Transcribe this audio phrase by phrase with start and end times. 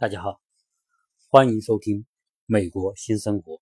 [0.00, 0.40] 大家好，
[1.28, 2.02] 欢迎收听
[2.46, 3.54] 《美国新生活》。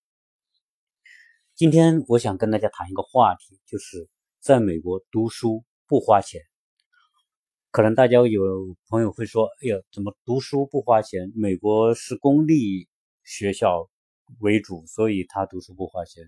[1.55, 4.07] 今天我想跟大家谈一个话题，就是
[4.39, 6.43] 在美国读书不花钱。
[7.71, 11.33] 可能大家有朋友会说：“哎呀，怎么读书不花钱？
[11.35, 12.87] 美国是公立
[13.25, 13.89] 学校
[14.41, 16.23] 为主，所以他读书不花钱。”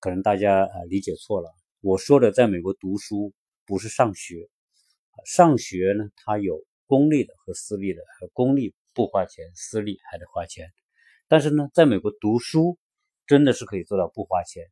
[0.00, 1.50] 可能大家呃理解错了。
[1.80, 3.32] 我说的在美国读书
[3.64, 4.50] 不是上学，
[5.24, 8.74] 上学呢，它有公立的和私立的，和公立。
[8.92, 10.72] 不花钱，私立还得花钱。
[11.28, 12.76] 但是呢，在美国读书
[13.26, 14.64] 真的是可以做到不花钱。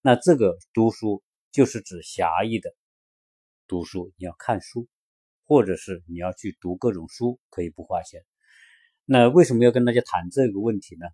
[0.00, 2.72] 那这个读书就是指狭义的
[3.66, 4.86] 读书，你要看书，
[5.44, 8.22] 或者是你要去读各种书，可以不花钱。
[9.04, 11.06] 那为什么要跟大家谈这个问题呢？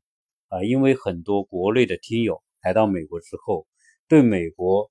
[0.49, 3.67] 啊，因为很多国内的听友来到美国之后，
[4.07, 4.91] 对美国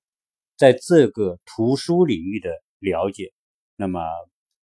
[0.56, 2.50] 在这个图书领域的
[2.80, 3.32] 了解，
[3.76, 4.00] 那么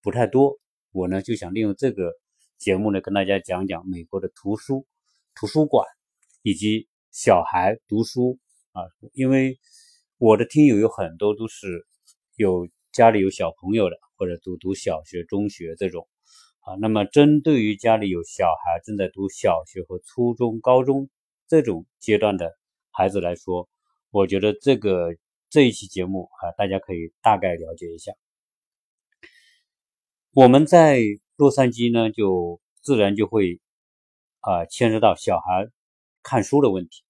[0.02, 0.60] 不太多。
[0.92, 2.12] 我呢就想利用这个。
[2.58, 4.88] 节目呢，跟大家讲讲美国的图书、
[5.36, 5.86] 图书馆
[6.42, 8.40] 以及小孩读书
[8.72, 8.82] 啊，
[9.14, 9.60] 因为
[10.18, 11.86] 我的听友有很多都是
[12.36, 16.08] 有家里有小朋友的，或者读读小学、中学这种
[16.62, 16.74] 啊。
[16.82, 21.10] 那么，针对于家里有小孩正在读小学和初中、高中
[21.48, 22.58] 这种阶段的
[22.90, 23.70] 孩子来说，
[24.10, 25.16] 我觉得这个
[25.50, 28.14] 这一期节目啊，大家可以大概了解一下。
[30.34, 31.04] 我们在。
[31.38, 33.62] 洛杉矶呢，就自然就会
[34.40, 35.70] 啊牵涉到小孩
[36.24, 37.04] 看书的问题。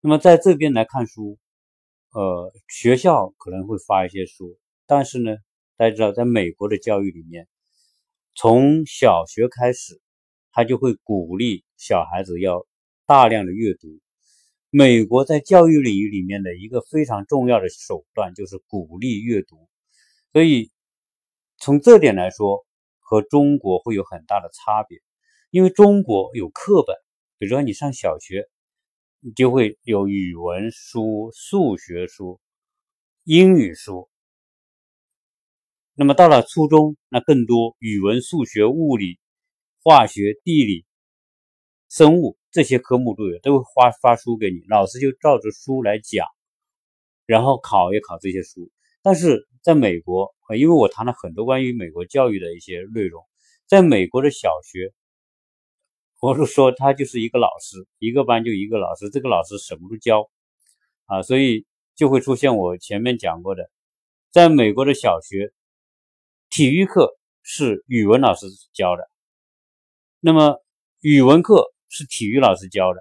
[0.00, 1.38] 那么在这边来看书，
[2.12, 5.36] 呃，学校可能会发一些书，但是呢，
[5.76, 7.46] 大家知道，在美国的教育里面，
[8.34, 10.00] 从小学开始，
[10.50, 12.66] 他就会鼓励小孩子要
[13.04, 14.00] 大量的阅读。
[14.70, 19.68] 美国在教育领域里面的一个非常重要的手段就是鼓励阅读，
[20.32, 20.70] 所以
[21.58, 22.64] 从这点来说。
[23.12, 24.98] 和中国会有很大的差别，
[25.50, 26.96] 因为中国有课本，
[27.36, 28.48] 比如说你上小学，
[29.20, 32.40] 你就会有语文书、数学书、
[33.24, 34.08] 英语书。
[35.92, 39.18] 那么到了初中，那更多语文、数学、物理、
[39.82, 40.86] 化学、地理、
[41.90, 46.26] 生物这些科目都有，都会发发书给你，老师就照着书来讲，
[47.26, 48.70] 然后考也考这些书。
[49.02, 53.24] 但是在美国，因为我谈了很多关于美国教育的一些内容，
[53.66, 54.92] 在美国的小学，
[56.20, 60.30] 我是说他就是一个老师，一个班就一个老师，这个老师什么都教
[61.06, 61.64] 啊，所以
[61.94, 63.70] 就会出现我前面讲过的，
[64.30, 65.52] 在美国的小学，
[66.50, 69.08] 体育课是语文老师教的，
[70.20, 70.62] 那么
[71.00, 73.00] 语文课是体育老师教的，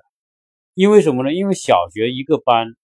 [0.76, 1.34] 因为什么呢？
[1.34, 2.76] 因为小学一个班。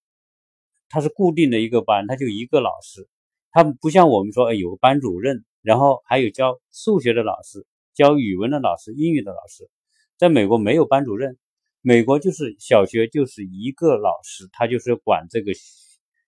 [0.89, 3.09] 他是固定的一个班，他就一个老师，
[3.51, 9.69] 他不像我们说，有个班主任，然后还有教数学的老师、教语文的老师、英语的老师。
[10.17, 11.37] 在美国没有班主任，
[11.81, 15.51] 美国就是小学就是一个老师，他就是管这个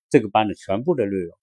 [0.10, 1.38] 这个班的全部的内容。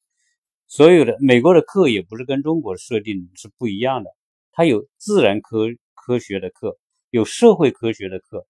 [0.68, 4.10] 所有的美国的课也不是跟中国设定是不一样的，
[4.52, 6.78] 它有自然科科学的课，
[7.10, 8.46] 有社会科学的课，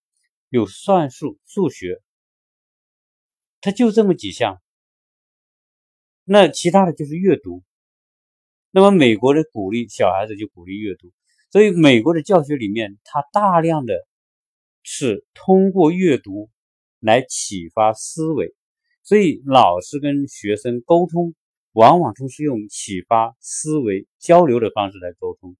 [0.48, 2.00] 有算术、数学。
[3.60, 4.62] 他就这么几项，
[6.28, 7.62] 那其他的就是阅读。
[8.72, 11.12] 那么美国的鼓励小孩子就鼓励阅读，
[11.52, 13.94] 所以美国的教学里面，他大量的
[14.82, 16.50] 是通过阅读
[16.98, 18.54] 来启发思维，
[19.04, 21.34] 所以老师跟学生沟通，
[21.72, 25.56] 往往都是用启发思维、交流的方式来沟通。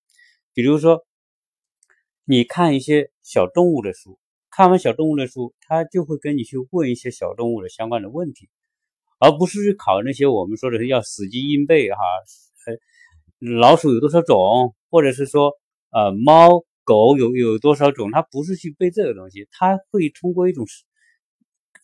[0.53, 1.07] 比如说，
[2.25, 4.19] 你看一些小动物的书。
[4.51, 8.49] 看完小动物的书，他就会跟你去问一些小动物的相关的问题，
[9.19, 11.99] 而不是去考那些我们说的要死记硬背哈。
[13.39, 15.53] 老鼠有多少种，或者是说
[15.91, 20.65] 呃猫狗有有多少种，他不是去背这个东西，他会通过一种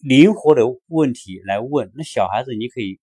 [0.00, 1.92] 灵活的问题来问。
[1.94, 2.98] 那小孩子你可以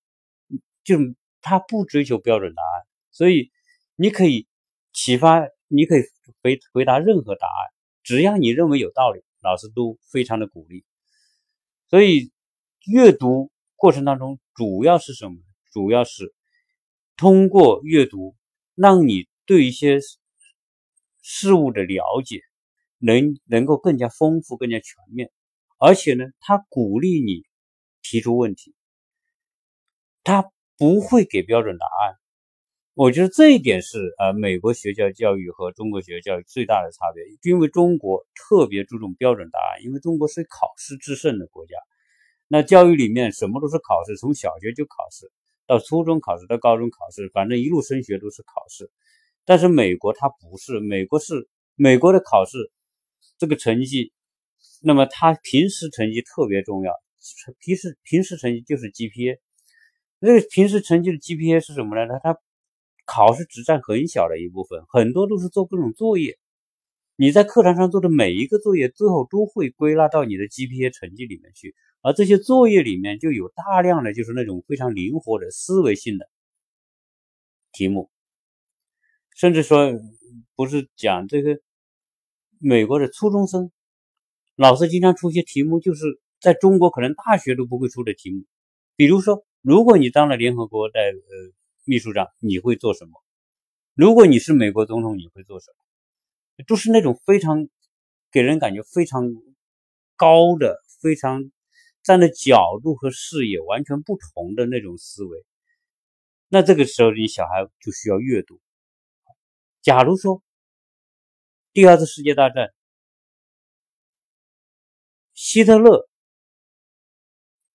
[0.84, 0.98] 就
[1.42, 3.52] 他不追求标准答案，所以
[3.96, 4.48] 你可以
[4.94, 6.02] 启发，你可以
[6.42, 7.72] 回回答任何答案，
[8.04, 9.22] 只要你认为有道理。
[9.42, 10.84] 老师都非常的鼓励，
[11.88, 12.30] 所以
[12.92, 15.38] 阅读过程当中主要是什么？
[15.72, 16.34] 主要是
[17.16, 18.36] 通过阅读，
[18.76, 20.00] 让你对一些
[21.22, 22.42] 事物的了解
[22.98, 25.32] 能能够更加丰富、更加全面。
[25.78, 27.46] 而且呢，他鼓励你
[28.02, 28.76] 提出问题，
[30.26, 32.18] 他不会给标准答案。
[32.96, 41.78] 我觉得这一点是呃，美国学校教育和中国学校教育最大的差别，因为中国特别注重标准答案，因为中国是考试制胜的国家。
[42.52, 45.32] 那教育里面什么都是考试，从小学就考试，
[45.68, 48.90] 到初中考试，到高中考试，反正一路升学都是考试。
[49.46, 52.72] 但是美国它不是，美国是美国的考试
[53.38, 54.12] 这个成绩，
[54.82, 56.92] 那么他平时成绩特别重要，
[57.60, 59.38] 平时平时成绩就是 GPA。
[60.18, 62.20] 那个平时成绩的 GPA 是什么呢？
[62.24, 62.40] 他他
[63.06, 66.40] 考试只占很小的一部分，很多都是做各种作业。
[67.16, 71.76] 你在课堂上做的每一个作业，最后都会归纳到你的 GPA 成绩里面去。
[72.02, 76.30] 而这些作业里面就有大量的就是那种非常灵活的思维性的
[77.72, 78.10] 题目，
[79.36, 79.92] 甚至说
[80.56, 81.60] 不是讲这个
[82.60, 83.72] 美国的初中生，
[84.56, 88.46] 老师经常出些题目，就是在中国可能大学都不会出的题目，
[88.96, 89.46] 比如说。
[89.62, 91.54] 如果你当了联合国的呃
[91.84, 93.22] 秘书长，你会做什么？
[93.94, 96.64] 如果你是美国总统，你会做什么？
[96.66, 97.68] 都是那种非常
[98.32, 99.34] 给人感觉非常
[100.16, 101.52] 高的、非常
[102.04, 105.46] 站的角度和视野完全不同的那种思维。
[106.48, 108.60] 那这个时候，你小孩就需要阅读。
[109.82, 110.44] 假如说
[111.74, 112.74] 第二次世界大战，
[115.34, 116.10] 希特勒，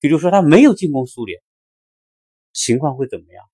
[0.01, 1.43] 比如说他没有进攻苏联。
[2.53, 3.51] 情况会怎么样？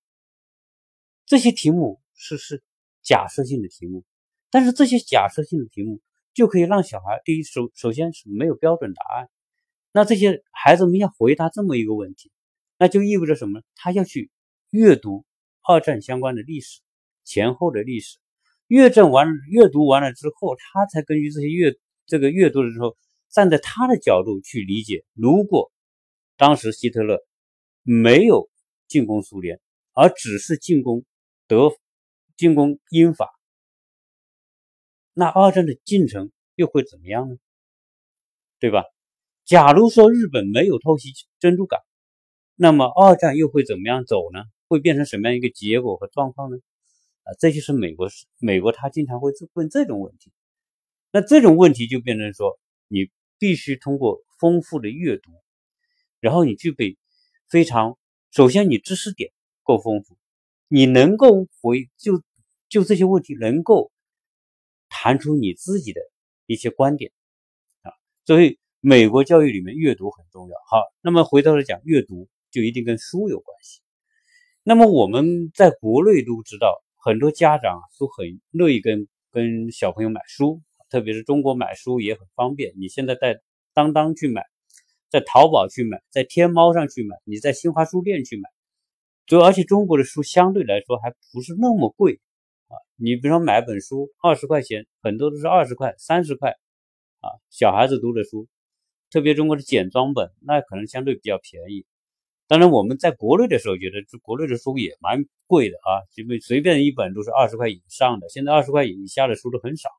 [1.25, 2.61] 这些题目是是
[3.01, 4.03] 假设性的题目，
[4.49, 6.01] 但是这些假设性的题目
[6.33, 9.29] 就可以让小孩第一首首先是没有标准答案。
[9.91, 12.31] 那这些孩子们要回答这么一个问题，
[12.77, 13.61] 那就意味着什么？
[13.75, 14.29] 他要去
[14.69, 15.25] 阅读
[15.63, 16.81] 二战相关的历史
[17.23, 18.17] 前后的历史，
[18.67, 22.95] 阅证完阅读完了之后，他才根据这些阅这个阅读的时候，
[23.29, 25.71] 站在他的角度去理解，如果
[26.37, 27.19] 当时希特勒
[27.83, 28.49] 没有。
[28.91, 29.61] 进攻苏联，
[29.93, 31.05] 而只是进攻
[31.47, 31.69] 德、
[32.35, 33.29] 进攻英法，
[35.13, 37.37] 那二战的进程又会怎么样呢？
[38.59, 38.83] 对吧？
[39.51, 41.09] 假如说日本没有偷袭
[41.41, 41.81] 珍珠港，
[42.55, 44.45] 那么二战又会怎么样走呢？
[44.69, 46.55] 会变成什么样一个结果和状况呢？
[47.23, 48.09] 啊，这就是美国
[48.39, 50.31] 美国他经常会问这种问题。
[51.11, 52.57] 那这种问题就变成说，
[52.87, 53.09] 你
[53.39, 55.31] 必须通过丰富的阅读，
[56.21, 56.97] 然后你具备
[57.49, 57.97] 非常。
[58.31, 59.33] 首先，你知识点
[59.63, 60.15] 够丰富，
[60.69, 62.23] 你能够回就
[62.69, 63.91] 就这些问题能够
[64.87, 65.99] 谈出你自己的
[66.45, 67.11] 一些观点
[67.81, 67.91] 啊。
[68.25, 70.55] 所以，美国教育里面阅读很重要。
[70.69, 73.79] 好，那么回头来讲，阅读就一定跟书有关系。
[74.63, 82.73] 那么我们在国内都知道，很多家长都很乐意跟跟小朋友买书，特别是中国买书也很方便。
[82.77, 83.39] 你现在在
[83.73, 84.43] 当当去买。
[85.11, 88.47] 在淘宝去买，在天猫上去买，你在新华书店去买，
[89.25, 92.21] 就而且中国的书相对来说还不是那么贵
[92.69, 92.79] 啊。
[92.95, 96.51] 你比如说买本书二十块钱，很多都是二十块、三十块
[97.19, 97.27] 啊。
[97.49, 98.47] 小孩子读的书，
[99.11, 101.85] 特别中国的简装本，那可能相对比较便宜。
[102.47, 109.89] 当然我们在国内的时候觉得，国内的书也蛮贵的啊，随便随便一本都是二十块以上的，现在二十块以下的书都很少，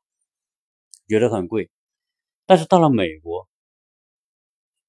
[1.07, 1.69] 觉得很贵。
[2.45, 3.47] 但是到了美国。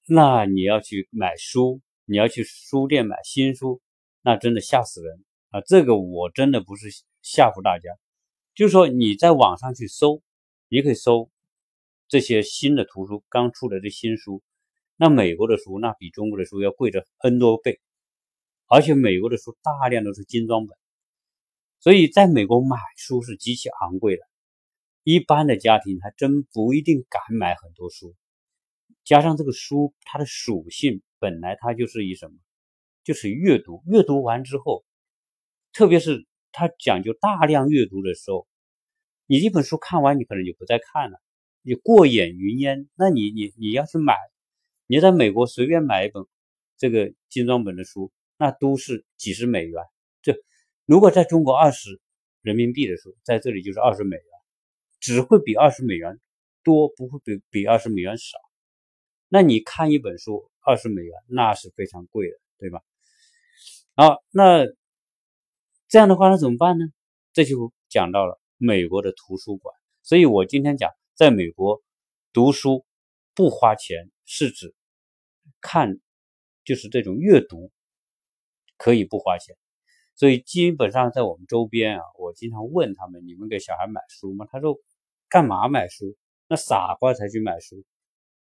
[0.07, 3.81] 那你要去买书，你要去书店买新书，
[4.21, 5.63] 那真的吓死人啊！
[5.63, 6.89] 这个我真的不是
[7.23, 7.89] 吓唬大家，
[8.55, 10.21] 就是说你在网上去搜，
[10.69, 11.31] 你可以搜
[12.15, 14.41] 这些新的图书刚出来的新书，
[14.95, 17.81] 那美国的书那比中国的书要贵着 N 多倍，
[18.69, 20.79] 而且美国的书大量都是精装本，
[21.81, 24.23] 所以在美国买书是极其昂贵的，
[25.03, 28.15] 一般的家庭还真不一定敢买很多书。
[29.03, 32.39] 加上这个书，它的属性本来它就是以什么，
[33.03, 33.83] 就是阅读。
[33.87, 34.85] 阅读完之后，
[35.73, 38.47] 特别是它讲究大量阅读的时候，
[39.27, 41.21] 你一本书看完，你可能就不再看了，
[41.65, 42.89] 你过眼云烟。
[42.95, 44.15] 那你你你要去买，
[44.87, 46.25] 你在美国随便买一本
[46.77, 49.83] 这个精装本的书，那都是几十美元。
[50.23, 50.37] 这
[50.85, 52.01] 如果在中国二十
[52.43, 54.27] 人民币的书，在这里就是二十美元，
[55.01, 56.21] 只会比二十美元
[56.63, 58.39] 多，不会比比二十美元少。
[59.29, 62.83] 那你看一本书二十美元，那是非常贵的，对吧？
[63.97, 64.67] 好，那
[65.89, 66.87] 这样的话，那怎么办呢？
[67.33, 69.75] 这就讲到了美国的图书馆。
[70.03, 71.81] 所以我今天讲，在美国
[72.33, 72.85] 读书
[73.35, 74.75] 不花钱，是指
[75.61, 76.01] 看，
[76.65, 77.71] 就是这种阅读
[78.77, 79.57] 可以不花钱。
[80.17, 84.45] 所以基本上在我们周边啊，我经常问他们：你们给小孩买书吗？
[84.51, 84.77] 他说：
[85.29, 86.17] 干嘛买书？
[86.49, 87.85] 那傻瓜才去买书。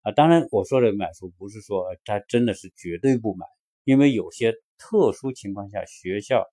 [0.01, 3.47] 啊，当然，我说的买书不是说他真的是绝对不买，
[3.85, 6.47] 因为有些特殊情况下，学校，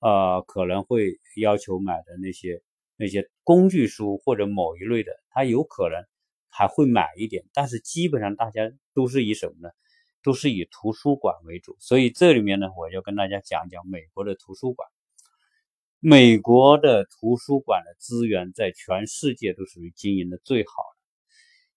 [0.00, 2.60] 呃，可能会要求买的那些
[2.96, 6.02] 那些工具书或者某一类的，他有可能
[6.48, 9.68] 还会买一点，但是基本上大家都是以什么呢？
[10.22, 11.76] 都是以图书馆为主。
[11.78, 14.88] 所以这里面呢，我要跟大家讲讲美国的图书馆。
[16.00, 20.98] 美国的图书馆的资源在全世界都属于经营的最好的。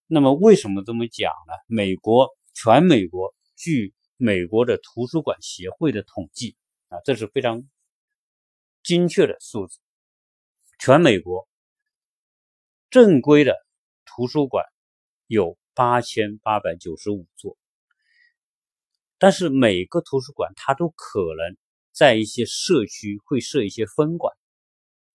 [0.06, 1.52] 那么为什么这么讲呢？
[1.66, 6.56] 美国全美国据美国的图书馆协会的统计
[6.88, 7.68] 啊，这是非常
[8.82, 9.78] 精确的数字。
[10.82, 11.46] 全美国
[12.88, 13.54] 正规的
[14.06, 14.64] 图书馆
[15.26, 17.58] 有八千八百九十五座，
[19.18, 21.56] 但是每个图书馆它都可能。
[21.92, 24.34] 在一些社区会设一些分馆，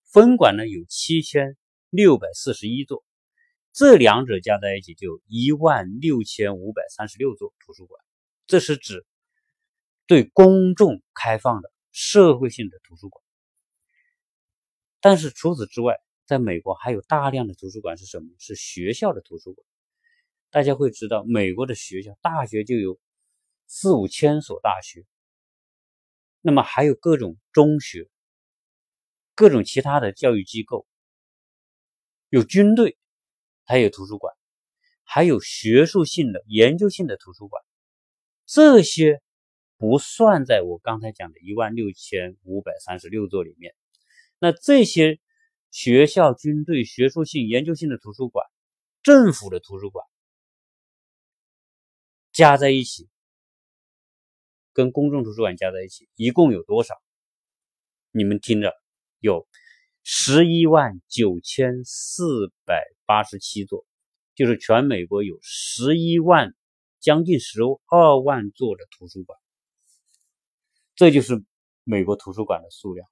[0.04, 1.56] 分馆呢有七千
[1.88, 3.02] 六百四十一座，
[3.72, 8.00] 这两者加在一起就一万六千五百三十六座图书馆，
[8.46, 9.04] 这是指
[10.06, 13.25] 对公众开放的社会性的图书馆。
[15.06, 15.94] 但是除此之外，
[16.24, 18.28] 在美国还有大量的图书馆是什么？
[18.40, 19.64] 是学校的图书馆。
[20.50, 22.98] 大家会知道，美国的学校大学就有
[23.68, 25.06] 四五千所大学。
[26.40, 28.08] 那么还有各种中学，
[29.36, 30.88] 各种其他的教育机构，
[32.28, 32.98] 有军队，
[33.64, 34.34] 还有图书馆，
[35.04, 37.62] 还有学术性的、研究性的图书馆，
[38.44, 39.22] 这些
[39.76, 43.72] 不算在我刚才讲的一万六千五百三十六座里面。
[44.38, 45.20] 那这些
[45.70, 48.46] 学校、军队、学术性、研究性的图书馆，
[49.02, 50.06] 政府的图书馆
[52.32, 53.08] 加在一起。
[54.72, 56.94] 跟公众图书馆加在一起，一共有多少？
[58.10, 58.74] 你们听着，
[59.20, 59.48] 有
[60.02, 63.86] 十一万九千四百八十七座，
[64.34, 66.54] 就是全美国有十一万，
[67.00, 69.38] 将近十二万座的图书馆。
[70.94, 71.42] 这就是
[71.82, 73.08] 美国图书馆的数量。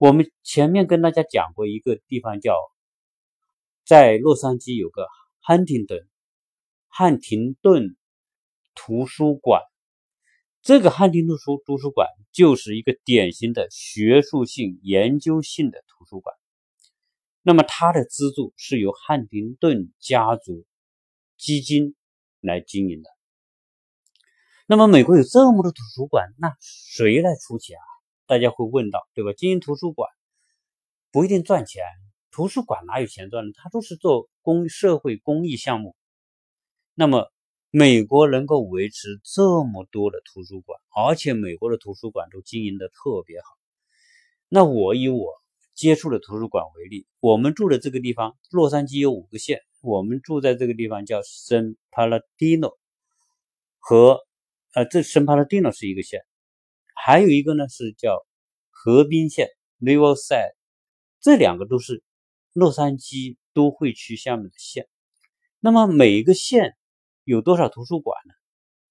[0.00, 2.56] 我们前面跟大家讲过一个地方叫，
[3.84, 5.06] 在洛杉矶有个
[5.40, 6.08] 汉廷顿
[6.88, 7.98] 汉廷顿
[8.74, 9.60] 图书馆。
[10.62, 16.34] 这个汉廷顿书图书馆就是一个典型的学术性、研究性的图书馆。
[17.42, 20.64] 那么它的资助是由汉廷顿家族
[21.36, 21.94] 基金
[22.40, 23.10] 来经营的。
[24.66, 27.89] 那么美国有这么多图书馆，那谁来出钱啊？
[28.30, 29.32] 大家会问到，对吧？
[29.36, 30.08] 经营图书馆
[31.10, 31.82] 不一定赚钱，
[32.30, 33.50] 图书馆哪有钱赚呢？
[33.56, 35.96] 它都是做公社会公益项目。
[36.94, 37.28] 那么。
[37.72, 43.46] 美国能够维持这么多的图书馆，而且美国的图书馆都经营的特别好。
[44.48, 45.34] 那我以我
[45.72, 52.76] 接触的图书馆为例，我们住的这个地方，洛杉矶有五个县，我们住在这个地方叫圣帕拉蒂诺，
[53.78, 54.18] 和
[54.74, 56.22] 呃，这圣帕拉蒂诺是一个县，
[57.04, 58.24] 还有一个呢是叫
[58.70, 59.48] 河滨县
[59.80, 60.54] （Riverside），
[61.20, 62.02] 这两个都是
[62.52, 64.88] 洛杉矶都会区下面的县。
[65.58, 66.76] 那么每一个县。
[67.24, 68.34] 有多少图书馆呢？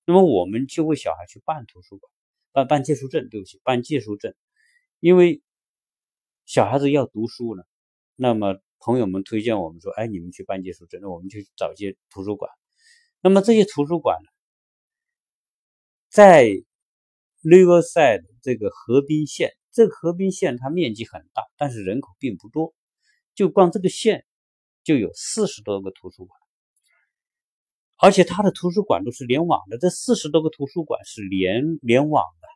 [0.05, 2.09] 那么我们就为小孩去办图书馆，
[2.53, 4.33] 办办借书证，对不起，办借书证，
[5.01, 5.41] 因为
[6.45, 7.63] 小孩子要读书呢。
[8.15, 12.49] 那么朋友们推荐我们说，哎，你们去办借书证，那我们去找些图书馆。
[13.19, 14.29] 那么这些图书馆呢，
[16.07, 16.63] 在
[17.41, 22.73] Riverside 这个河滨县，这个河滨县它面积很大，但是人口并不多，
[23.33, 24.25] 就光这个县
[24.83, 26.39] 就有四十多个图书馆。
[28.01, 32.47] 而且它的图书馆都是联网的，这四十多个图书馆是联联网的。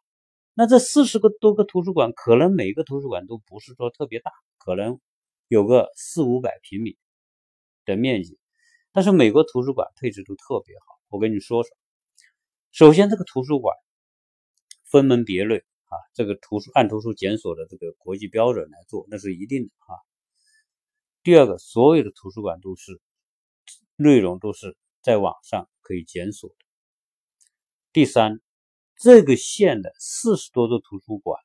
[0.53, 4.99] 那这四十个多个图书馆，可能每个图书馆都不是说特别大，可能
[5.47, 6.97] 有个四五百平米
[7.85, 8.37] 的面积。
[8.91, 11.69] 但是美国图书馆配置都特别好，我跟你说说。
[12.71, 13.75] 首先，这个图书馆
[14.93, 19.97] 分门别类啊，这个图书按图书检索的这个国际标准来做，那是一定的啊。
[21.23, 23.01] 第二个，所有的图书馆都是
[23.95, 24.77] 内容都是。
[25.01, 26.55] 在网上可以检索的。
[27.91, 28.39] 第三，
[28.95, 31.41] 这个县的四十多座图书馆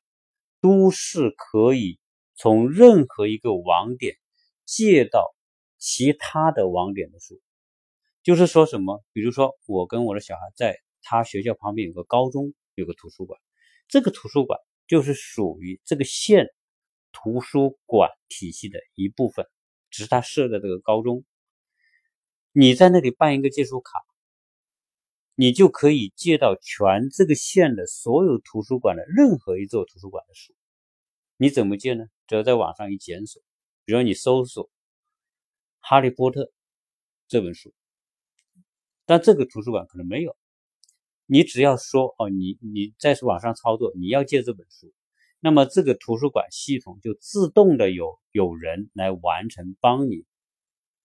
[0.61, 1.99] 都是可以
[2.35, 4.15] 从任何一个网点
[4.63, 5.35] 借到
[5.77, 7.41] 其他的网点的书。
[8.23, 9.03] 就是说什么？
[9.11, 13.39] 比如说，我跟我的小孩在他学校旁边有个高中有个图书馆，
[13.87, 16.47] 这个图书馆就是属于这个县
[17.11, 19.45] 图书馆体系的一部分，
[19.89, 21.25] 只是他设在这个高中。
[22.51, 23.91] 你在那里办一个借书卡，
[25.35, 30.53] 你就可以借到全这个县的所有图书馆的任何一座图书馆的书。
[31.37, 32.05] 你怎么借呢？
[32.27, 33.41] 只要在网上一检索，
[33.85, 34.65] 比如你搜索
[35.79, 36.43] 《哈利波特》
[37.27, 37.73] 这本书，
[39.05, 40.35] 但这个图书馆可能没有。
[41.31, 44.91] 你只要说哦，你你在网上操作，你要借这本书，
[45.39, 50.25] 那么这个图书馆系统就自动的有有人来完成，帮你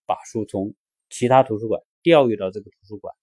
[0.06, 0.74] 把书从。
[1.10, 3.14] 其他图书馆调阅到这个图书馆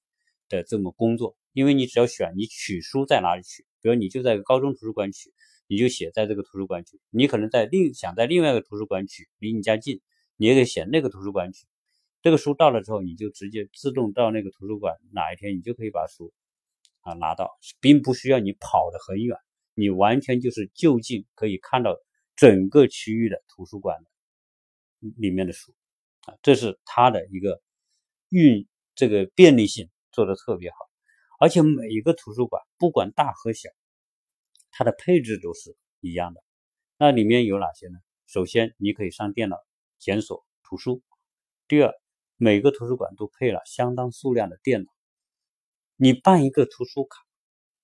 [0.48, 5.34] 的这么工作，因为你只要选你取书在哪里取，比如你就在高中图书馆取，
[5.68, 7.02] 你就写在这个图书馆取。
[7.10, 10.00] 你可能在另想在另外一个图书馆取，离你家近，
[10.38, 11.66] 你也可以写那个图书馆取。
[12.22, 16.32] 这个书到了之后，你就直接自动到那个图书馆，哪一天你就可以把书
[17.02, 19.38] 啊拿到，并不需要你跑得很远，
[19.74, 21.96] 你完全就是就近可以看到
[22.36, 23.98] 整个区域的图书馆
[25.18, 25.74] 里面的书
[26.26, 27.62] 啊，这是它的一个
[28.30, 30.78] 运这个便利性做的特别好，
[31.40, 33.70] 而且每一个图书馆不管大和小。
[34.74, 36.42] 它的配置都是一样的，
[36.98, 38.00] 那里面有哪些呢？
[38.26, 39.58] 首先，你可以上电脑
[40.00, 41.02] 检索图书；
[41.68, 41.94] 第二，
[42.38, 44.90] 每个图书馆都配了相当数量的电脑。
[46.04, 47.22] 你办一个图书卡，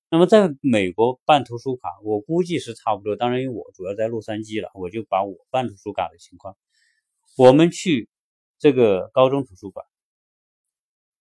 [0.10, 3.16] 那么在美国办图书卡，我估计是差不多。
[3.16, 6.58] 当然，因为我主要在洛杉矶了，我就把我办图书卡的情况。
[7.38, 8.10] 我们去
[8.58, 9.86] 这个高中图书馆，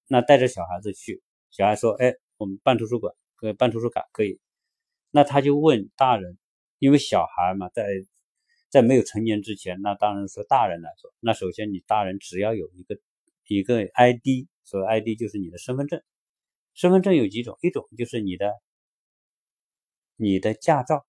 [0.08, 4.40] 那带着小孩子去，小孩说：“哎，我们办图书馆，可以办图书卡可以。”
[5.12, 6.38] 那他就问大人，
[6.78, 7.86] 因为小孩嘛，在
[8.70, 12.98] 在没有成年之前，那当然说大人来说，那首先你大人只要有一个
[13.48, 16.02] 一个 ID，所谓 ID 就是你的身份证。
[16.76, 18.52] 身份证有几种，一种就是你的
[20.14, 21.06] 你的驾照，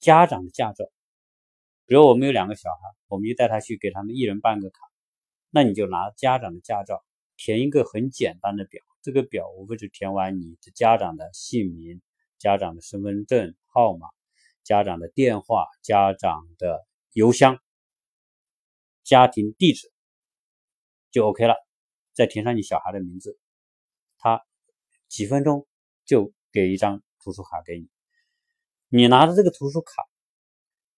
[0.00, 0.86] 家长的驾照。
[1.84, 4.78] 比如我们有两个小孩，我们就带他去给他们一人办个卡，
[5.50, 7.04] 那你就拿家长的驾照，
[7.36, 12.00] 填一个很简单的表，这个表无非就填完你的家长的姓名。
[12.36, 14.08] 家长的身份证号码、
[14.64, 17.58] 家长的电话、家长的邮箱、
[19.02, 19.90] 家庭地址
[21.10, 21.54] 就 OK 了，
[22.12, 23.38] 再填上你小孩的名字，
[24.18, 24.44] 他
[25.14, 25.64] 几分钟
[26.04, 27.88] 就给一张图书卡给你。
[28.88, 30.02] 你拿着这个图书卡，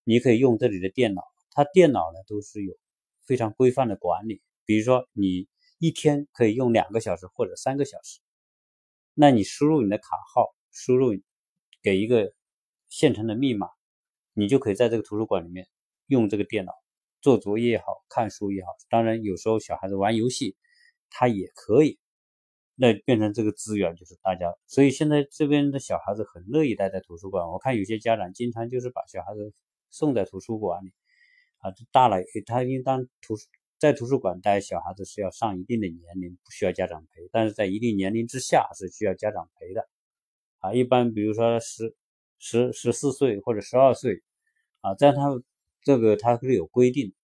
[0.04, 2.75] 你可以用这里的电脑，它电脑呢都是有
[3.26, 8.20] 非常规范的管理，比如说你一天可以用两个小时或者三个小时，
[9.12, 11.14] 那你输入你的卡号，输入。
[11.82, 12.32] 给一个
[12.88, 13.68] 现成的密码，
[14.32, 15.68] 你就可以在这个图书馆里面
[16.06, 16.73] 用这个电脑
[17.20, 18.72] 做作业也好看书也好。
[18.88, 20.57] 当然，有时候小孩子玩游戏，
[21.11, 22.00] 他也可以。
[22.79, 27.49] 那变成这个资源就是大家，所以现在这边的小孩子很乐意待在图书馆。
[27.49, 29.53] 我看有些家长经常就是把小孩子
[29.91, 30.93] 送在图书馆里
[31.59, 33.35] 啊，大了他应当图
[33.79, 39.89] 在图书馆待，小孩子是要上一定的年龄，不需要家长陪；但是在一定年龄之下是需要家长陪的。
[40.59, 41.95] 啊，一般比如说十
[42.39, 44.23] 十十四岁或者十二岁，
[44.81, 45.29] 啊，这样他
[45.83, 47.15] 这个他是有规定。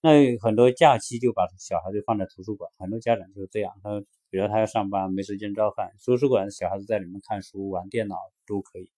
[0.00, 3.72] 那很多假期就把小孩子放在图书馆，很多家长就是这样。
[3.82, 8.16] 他比如他要上班没时间招饭，图书馆小孩子在里面看书、玩电脑
[8.46, 8.90] 都可以。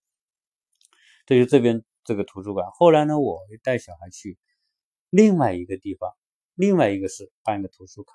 [1.27, 2.71] 这就这边这个图书馆。
[2.71, 4.39] 后来呢，我带小孩去
[5.11, 6.13] 另外一个地方，
[6.55, 8.13] 另外一个是办一个图书卡，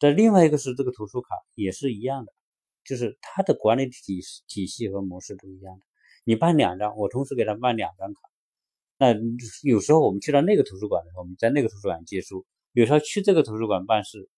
[0.00, 2.32] 在另外一个是这个图书卡也是一样的。
[2.84, 5.86] 就是它的管理体体系和模式都一样的。
[6.24, 8.20] 你办两张，我同时给他办两张卡。
[8.98, 9.14] 那
[9.62, 14.28] 有时候我们去到那个图书馆的时候，我们在那个图书馆借书；有时候去这个图书馆办事，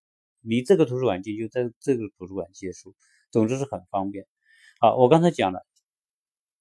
[0.41, 2.95] 离这个图书馆近，就在这个图书馆借书。
[3.31, 4.25] 总之是很方便。
[4.79, 5.65] 好，我刚才讲了，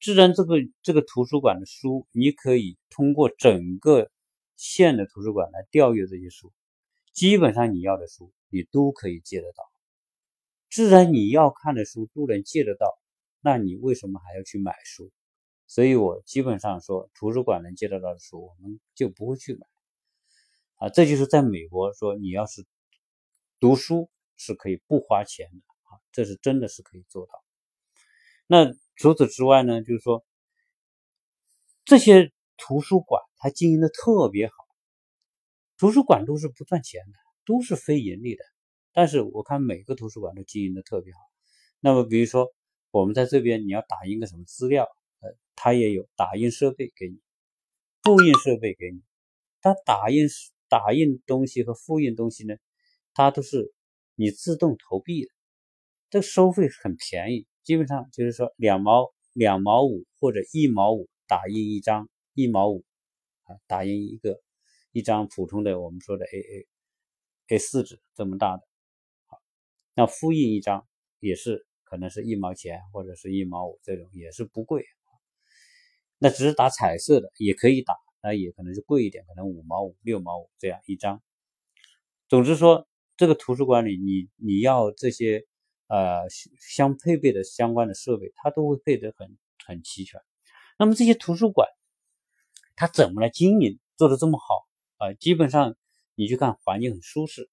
[0.00, 4.10] 既然这个这个图书馆的书，你可以通过整个
[4.56, 6.52] 县的图书馆来调阅这些书，
[7.12, 9.64] 基本上你要的书你都可以借得到。
[10.68, 12.98] 既然你要看的书都能借得到，
[13.40, 15.10] 那你为什么还要去买书？
[15.66, 19.66] 所以我基本上说，图书馆能借得到的书，我们就不会去买。
[20.76, 22.64] 啊，这就是在美国说，你要是
[23.60, 27.32] 读书是可以不花钱的啊，这是真的是可以做到。
[28.46, 30.24] 那除此之外呢，就是说
[31.84, 34.54] 这些图书馆它经营的特别好，
[35.76, 37.12] 图书馆都是不赚钱的，
[37.44, 38.44] 都是非盈利的。
[38.92, 41.20] 但是我看每个图书馆都经营的特别好。
[41.80, 42.52] 那么比如说
[42.90, 44.88] 我们在这边，你要打印个什么资料，
[45.20, 47.20] 呃，它也有打印设备给你，
[48.02, 49.02] 复印设备给你。
[49.60, 50.26] 它打印
[50.68, 52.56] 打印东西和复印东西呢，
[53.18, 53.74] 它都是
[54.14, 55.30] 你自动投币的，
[56.08, 62.84] 这收费很便宜，基本上就是说两毛两毛五或者一毛五打印一张，一毛五
[63.42, 64.40] 啊，打印一个
[64.92, 66.66] 一张普通的我们说的 A A
[67.48, 68.62] A 四纸这么大的。
[69.26, 69.40] 好
[69.94, 70.86] 那复印一张
[71.18, 74.86] 也是可能是一毛钱或者是一毛五这种也是不贵，
[76.18, 81.20] 那只是打彩色的也可以打，那也可能是贵一点，可能五毛五六毛五这样一张。
[82.28, 82.86] 总之说，
[83.18, 85.44] 这个图书馆里你你要这些
[85.88, 86.26] 呃
[86.58, 90.18] 相配备的相关的设备，它都会配得很很齐全。
[90.78, 91.68] 那么这些图书馆
[92.76, 95.12] 它怎么来经营做的这么好啊？
[95.12, 95.76] 基本上
[96.14, 97.50] 你去看环境很舒适，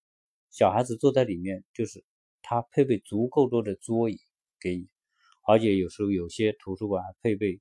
[0.52, 2.06] 小孩子坐在里面就是。
[2.48, 4.20] 它配备足够多的桌椅
[4.60, 4.88] 给你，
[5.48, 7.60] 而且有时候有些图书馆还配备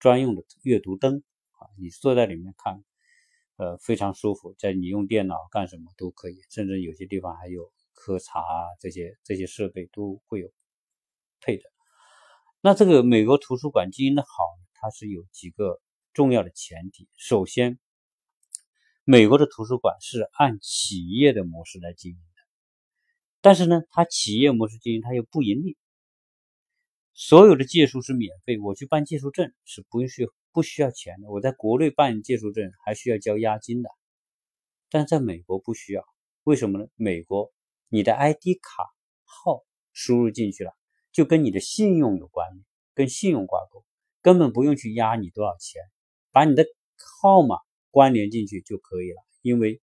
[0.00, 2.82] 专用的阅读灯啊，你坐在里面看，
[3.60, 4.54] 呃，非常舒服。
[4.58, 8.40] 在你用电脑干什么都可以，甚至有些地方还有喝茶
[8.80, 10.50] 这些这些设备都会有
[11.42, 11.64] 配的。
[12.62, 14.28] 那这个美国图书馆经营的好，
[14.72, 15.78] 它是有几个
[16.14, 17.06] 重要的前提。
[17.18, 17.78] 首先，
[19.04, 22.42] 美国的图书馆是按企业的模式来经营的，
[23.42, 25.76] 但是呢，它企业模式经营，它又不盈利。
[27.12, 31.28] 所有的借书是免费，我去办借书证是不用需不需要钱的。
[31.28, 33.90] 我在国内办借书证还需要交押金的，
[34.88, 36.02] 但在美国不需要。
[36.44, 36.86] 为什么呢？
[36.94, 37.52] 美国
[37.88, 38.84] 你的 ID 卡
[39.24, 40.72] 号输入进去了，
[41.12, 42.48] 就跟你的信用有关，
[42.94, 43.84] 跟信用挂钩，
[44.22, 45.82] 根本不用去押你多少钱，
[46.30, 46.64] 把你的
[47.20, 47.58] 号码
[47.90, 49.22] 关联进去就可以了。
[49.42, 49.82] 因为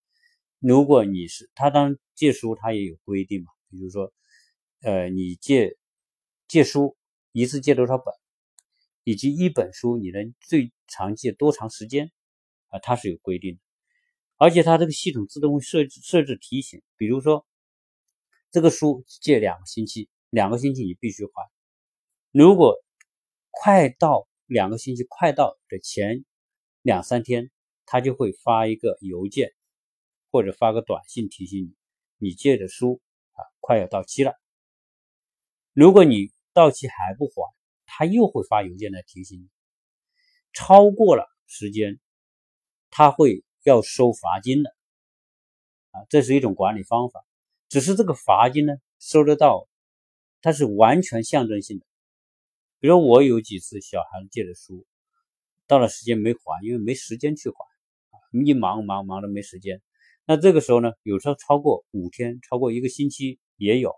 [0.60, 4.12] 如果你是他当借书，他也有规定嘛，比如说，
[4.82, 5.78] 呃，你借
[6.48, 6.97] 借书。
[7.40, 8.16] 一次借多少本，
[9.04, 12.12] 以及一本书你能最长借多长时间
[12.70, 12.80] 啊？
[12.80, 13.62] 它是有规定的，
[14.38, 17.46] 而且它这个系统自动会设置设置提醒，比如说
[18.50, 21.32] 这个书借两个星期，两个星期你必须还。
[22.32, 22.76] 如果
[23.52, 26.26] 快到两个星期快到的前
[26.82, 27.52] 两三天，
[27.86, 29.54] 他就会发一个邮件
[30.32, 31.66] 或者发个短信提醒
[32.18, 33.00] 你，你借的书
[33.34, 34.34] 啊快要到期了。
[35.74, 37.54] 如果你到期还不还，
[37.86, 39.48] 他又会发邮件来提醒你。
[40.54, 42.00] 超过了时间，
[42.90, 44.72] 他会要收罚金的。
[45.92, 47.24] 啊，这是一种管理方法。
[47.70, 49.68] 只是这个罚金呢，收得到，
[50.42, 51.86] 它是完全象征性的。
[52.80, 54.84] 比如我有几次小孩子借的书，
[55.68, 57.56] 到了时间没还，因为没时间去还
[58.10, 59.80] 啊，一忙忙忙的没时间。
[60.26, 63.96] 那这个时候呢，有时候超过五天，超过一个星期也有。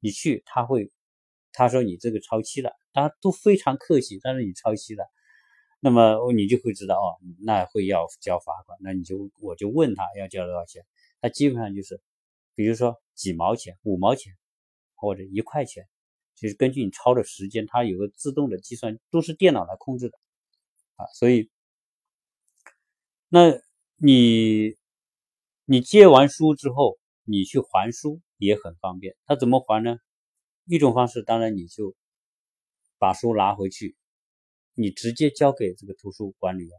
[0.00, 0.92] 你去，他会。
[1.52, 4.18] 他说你这个超期了，他都非常客气。
[4.22, 5.04] 但是你超期了，
[5.80, 8.78] 那么你就会知道哦，那会要交罚款。
[8.80, 10.84] 那你就我就问他要交多少钱，
[11.20, 12.00] 他基本上就是，
[12.54, 14.32] 比如说几毛钱、五毛钱
[14.94, 15.88] 或者一块钱，
[16.34, 20.18] 就是根据你超的时间，它有个自动的计算，都是电脑来控制的
[20.96, 21.06] 啊。
[21.14, 21.50] 所以，
[23.28, 23.60] 那
[23.96, 24.76] 你
[25.64, 29.16] 你借完书之后，你去还书也很方便。
[29.26, 29.98] 他怎么还呢？
[30.64, 31.94] 一种方式，当然你就
[32.98, 33.96] 把书拿回去，
[34.74, 36.70] 你直接交给这个图书管理员，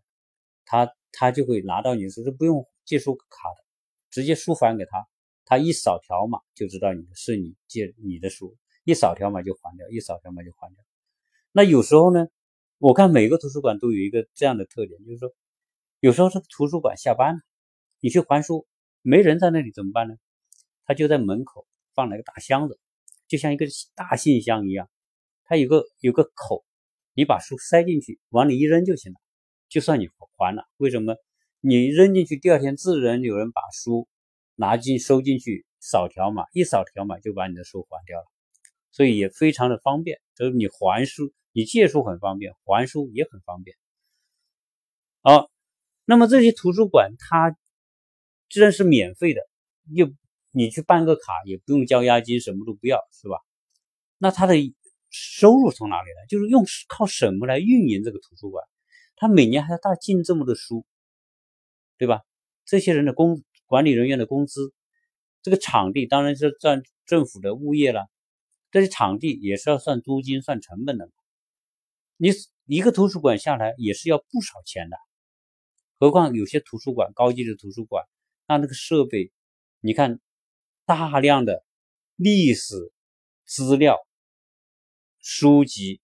[0.65, 3.63] 他他就会拿到你的书，是不用借书卡的，
[4.09, 5.05] 直接书还给他，
[5.45, 10.83] 他一扫条码就知道你是你借你的书，一扫条码就还掉，一扫条码就还掉。
[11.51, 12.27] 那有时候呢，
[12.77, 15.33] 我看每个图书馆都有一个这样的特点，就是说，
[15.99, 17.41] 有时候这个图书馆下班了，
[17.99, 18.65] 你去还书，
[19.01, 20.15] 没人在那里怎么办呢？
[20.85, 22.79] 他就在门口放了一个大箱子。
[23.27, 24.89] 就像一个大信箱一样，
[25.45, 26.63] 它有个有个口，
[27.13, 29.19] 你把书塞进去，往里一扔就行了，
[29.69, 30.07] 就算你
[30.37, 30.65] 还了。
[30.77, 31.15] 为什么？
[31.61, 34.07] 你扔进去，第二天自然有人把书
[34.55, 38.25] 拿进收进去，扫条码，一扫条码就把你的书还掉了，
[38.91, 40.19] 所以也非常的方便。
[40.35, 43.77] 就是你还书，你借书很方便，还书也很方便。
[45.21, 45.49] 好，
[46.05, 47.55] 那么这些图书馆它
[48.49, 49.41] 既然是免费的，
[49.89, 50.11] 又。
[50.55, 53.39] 你去办个卡也不用交押金，什么都不要，是吧？
[54.19, 54.53] 那他的
[55.09, 56.27] 收入从哪里来？
[56.29, 58.63] 就是用靠什么来运营这个图书馆？
[59.15, 60.85] 他每年还要大进这么多书，
[61.97, 62.21] 对吧？
[62.65, 64.73] 这些人的工管理人员的工资，
[65.41, 68.07] 这个场地当然是占政府的物业了，
[68.69, 71.09] 这些场地也是要算租金、算成本的。
[72.17, 72.29] 你
[72.67, 74.97] 一个图书馆下来也是要不少钱的，
[75.97, 78.05] 何况有些图书馆高级的图书馆，
[78.47, 79.31] 那那个设备，
[79.79, 80.19] 你看。
[80.85, 81.63] 大量的
[82.15, 82.91] 历史
[83.45, 83.97] 资料、
[85.19, 86.01] 书籍、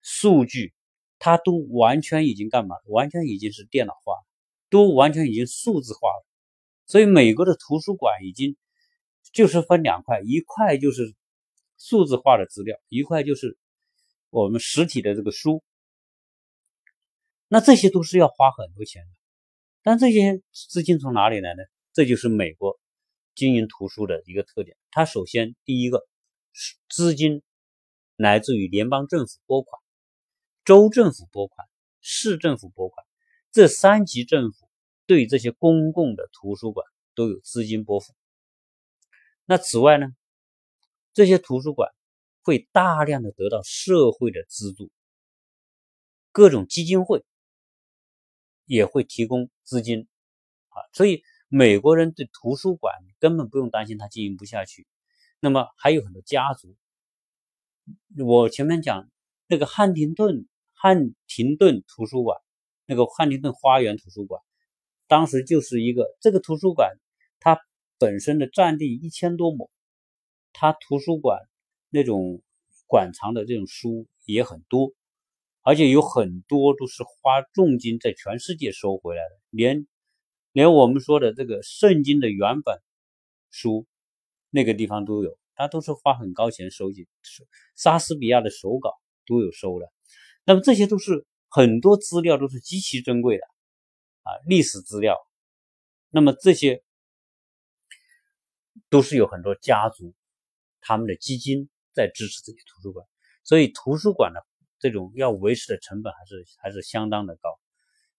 [0.00, 0.74] 数据，
[1.18, 2.76] 它都完全已经干嘛？
[2.86, 4.14] 完全已经是电脑化，
[4.70, 6.26] 都完全已经数字化了。
[6.86, 8.56] 所以，美国的图书馆已经
[9.32, 11.14] 就是分两块，一块就是
[11.78, 13.58] 数字化的资料，一块就是
[14.30, 15.62] 我们实体的这个书。
[17.48, 19.08] 那这些都是要花很多钱的，
[19.82, 21.62] 但这些资金从哪里来呢？
[21.92, 22.78] 这就是美国。
[23.36, 26.08] 经营图书的一个特点，它首先第一个
[26.88, 27.42] 资金
[28.16, 29.78] 来自于联邦政府拨款、
[30.64, 31.68] 州政府拨款、
[32.00, 33.06] 市政府拨款，
[33.52, 34.70] 这三级政府
[35.04, 38.14] 对这些公共的图书馆都有资金拨付。
[39.44, 40.06] 那此外呢，
[41.12, 41.92] 这些图书馆
[42.40, 44.90] 会大量的得到社会的资助，
[46.32, 47.22] 各种基金会
[48.64, 50.08] 也会提供资金
[50.70, 51.22] 啊，所以。
[51.48, 54.86] 美国人对图书馆根本不用担心它经营不下去。
[55.38, 56.76] 那么还有很多家族，
[58.24, 59.08] 我前面讲
[59.46, 62.40] 那个汉廷顿汉廷顿图书馆，
[62.86, 64.42] 那个汉廷顿花园图书馆，
[65.06, 66.96] 当时就是一个这个图书馆，
[67.38, 67.60] 它
[67.98, 69.70] 本身的占地一千多亩，
[70.52, 71.40] 它图书馆
[71.90, 72.42] 那种
[72.86, 74.92] 馆藏的这种书也很多，
[75.62, 79.86] 而且有很多都是花重金在全世界收回来的，连
[80.56, 82.80] 连我们说的这个圣经的原本
[83.50, 83.86] 书，
[84.48, 85.38] 那个地方都有。
[85.54, 87.06] 他都是花很高钱收集，
[87.74, 88.94] 莎士比亚的手稿
[89.26, 89.92] 都有收的。
[90.44, 93.44] 那么这些都是很多资料都是极其珍贵的
[94.22, 95.18] 啊，历史资料。
[96.08, 96.82] 那么这些
[98.88, 100.14] 都是有很多家族
[100.80, 103.06] 他们的基金在支持这些图书馆，
[103.44, 104.42] 所以图书馆的
[104.78, 107.60] 这种要维持的成本还是还是相当的高。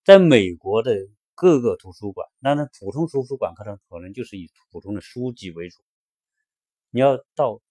[0.04, 0.96] 在美国的
[1.40, 5.78] 各个图书馆，当然普通图书馆可能可能就是以普通的书籍为主。
[6.90, 7.62] 你要到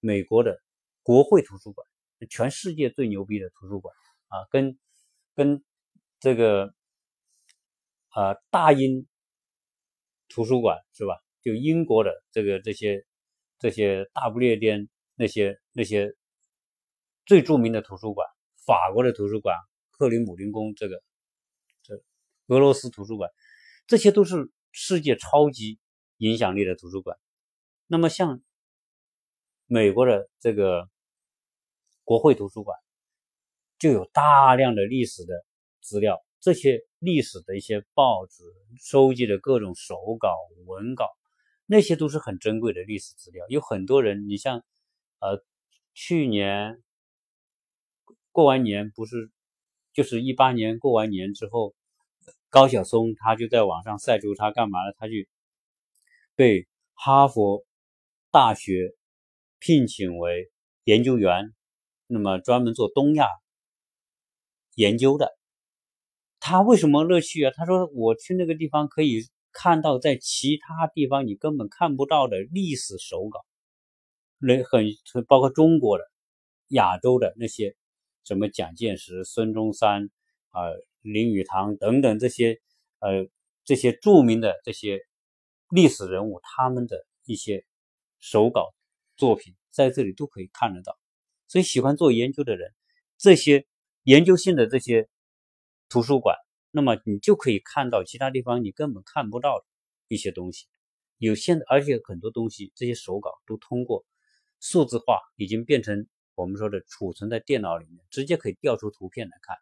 [0.00, 0.60] 美国的
[1.04, 1.86] 国会图书馆，
[2.28, 3.94] 全世界最牛逼的图书馆
[4.26, 4.76] 啊，跟
[5.36, 5.62] 跟
[6.18, 6.74] 这个
[8.08, 9.06] 啊大英
[10.28, 11.14] 图书馆是吧？
[11.40, 13.06] 就英国的这个这些
[13.60, 16.12] 这些大不列颠那些那些
[17.26, 18.26] 最著名的图书馆，
[18.66, 19.56] 法国的图书馆，
[19.92, 21.00] 克里姆林宫这个
[22.46, 23.30] 俄罗斯图书馆，
[23.86, 25.78] 这些都是世界超级
[26.18, 27.18] 影响力的图书馆。
[27.86, 28.42] 那么像。
[29.66, 30.90] 美国的这个
[32.04, 32.78] 国会图书馆
[33.78, 35.42] 就有大量的历史的
[35.80, 38.44] 资料，这些历史的一些报纸
[38.78, 41.08] 收集的各种手稿、文稿，
[41.64, 43.46] 那些都是很珍贵的历史资料。
[43.48, 44.62] 有很多人，你像
[45.18, 45.42] 呃，
[45.94, 46.82] 去年
[48.32, 49.30] 过完年不是，
[49.94, 51.74] 就是一八年过完年之后，
[52.54, 54.92] 高晓松他就在网上晒出他干嘛呢？
[54.96, 55.28] 他去
[56.36, 57.64] 被哈佛
[58.30, 58.94] 大学。
[59.66, 60.52] 聘请为
[60.84, 61.54] 研究员，
[62.06, 63.26] 那么专门做东亚
[64.74, 65.32] 研究的。
[66.38, 67.50] 他为什么乐趣啊？
[67.56, 73.40] 他说：“我去那个地方可以看到在其他地方你根本看不到的历史手稿，
[74.36, 74.84] 那很
[75.26, 76.04] 包括中国的、
[76.68, 77.74] 亚洲的那些
[78.24, 80.10] 什么蒋介石、孙中山
[80.50, 80.60] 啊、
[81.04, 82.60] 林语堂等等这些
[82.98, 83.28] 呃
[83.64, 85.00] 这些著名的这些
[85.70, 87.64] 历史人物他们的一些
[88.18, 88.74] 手稿。”
[89.16, 90.98] 作品在这里都可以看得到，
[91.46, 92.74] 所以喜欢做研究的人，
[93.16, 93.64] 这些
[94.02, 95.08] 研究性的这些
[95.88, 96.36] 图书馆，
[96.72, 99.64] 那么你就可以看到其他地方你根本看不到的
[100.08, 100.66] 一些东西。
[101.18, 104.04] 有限的，而且很多东西这些手稿都通过
[104.58, 109.56] 数字化，已经变成我们说的储存在电脑里面，直接可以调出图片来看。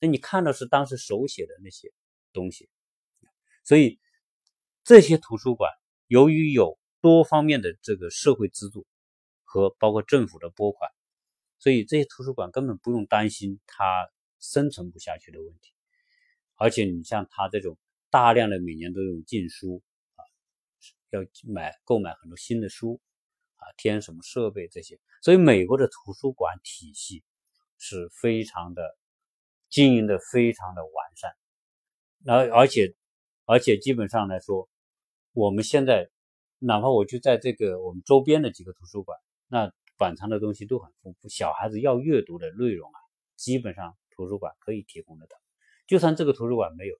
[0.00, 1.92] 那你看到是当时手写的那些
[2.32, 2.68] 东西，
[3.62, 4.00] 所以
[4.82, 5.70] 这些图书馆
[6.08, 8.86] 由于有多方面的这个社会资助。
[9.52, 10.88] 和包括政府的拨款，
[11.58, 14.08] 所以这些图书馆根本不用担心它
[14.38, 15.72] 生存不下去的问题。
[16.54, 17.76] 而且你像它这种
[18.10, 19.82] 大量的每年都有进书
[20.14, 20.22] 啊，
[21.10, 21.20] 要
[21.52, 23.00] 买购买很多新的书
[23.56, 27.24] 啊，添什么设备这些，所以美国的图书馆体系
[27.76, 28.96] 是非常的
[29.70, 31.32] 经营的非常的完善。
[32.24, 32.94] 然后而且
[33.46, 34.68] 而且基本上来说，
[35.32, 36.10] 我们现在
[36.58, 39.18] 哪怕我就在这个我们周边的几个图书馆。
[39.48, 42.98] 那馆藏的东西都很丰富，小孩子要阅读的内容啊，
[43.36, 45.36] 基本上图书馆可以提供得到。
[45.86, 46.96] 就算这个图书馆没有，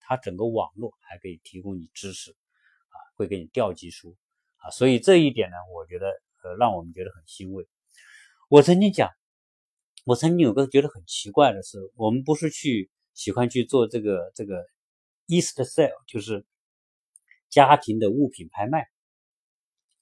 [0.00, 4.16] 它整个网络还可以提供你知识啊，会给你调集书
[4.56, 4.70] 啊。
[4.70, 6.06] 所以这一点呢，我觉得
[6.42, 7.68] 呃，让我们觉得很欣慰。
[8.48, 9.10] 我曾经讲，
[10.04, 14.66] 我曾经有个觉得很奇怪的是，我们不是去喜欢去做这个这个
[15.26, 16.44] East Sale，就是
[17.48, 18.86] 家庭的物品拍卖，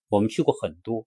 [0.08, 1.06] 我们去过很多。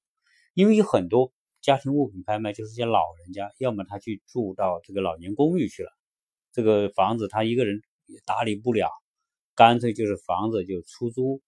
[0.54, 5.92] 因为有很多家庭物品拍卖，就是些老人家，要么他去住到这个老年公寓去了，
[6.54, 8.90] 这个房子他一个人也打理不了，
[9.56, 11.42] 干脆就是房子就出租，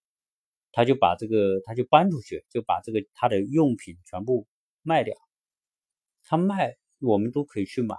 [0.74, 4.46] 他就把这个他就搬出去，就把这个他的用品全部
[4.82, 5.16] 卖掉，
[6.24, 7.96] 他卖我们都可以去买。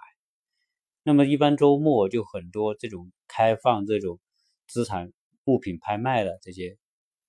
[1.03, 4.21] 那么一般周末就很多这种开放这种
[4.67, 5.13] 资产
[5.45, 6.77] 物品拍卖的这些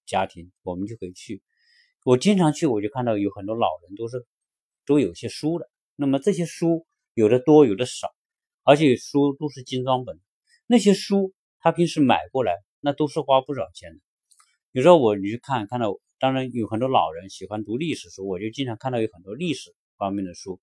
[0.05, 1.41] 家庭，我们就可以去。
[2.03, 4.25] 我经常去，我就看到有很多老人都是
[4.85, 5.69] 都有些书的。
[5.95, 8.07] 那么这些书有的多，有的少，
[8.63, 10.19] 而且书都是精装本。
[10.65, 13.99] 那些书他平时买过来，那都是花不少钱的。
[14.71, 20.59] 有时候我你去看，看到当然有很多老人喜欢读历史书，我就经常看到有很多历史方面的书。